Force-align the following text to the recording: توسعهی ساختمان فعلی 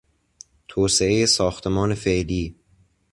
توسعهی 0.67 1.25
ساختمان 1.25 1.93
فعلی 1.95 2.55